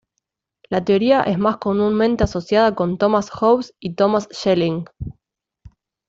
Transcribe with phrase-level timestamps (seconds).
[0.71, 4.85] La teoría es más comúnmente asociada con Thomas Hobbes y Thomas Schelling.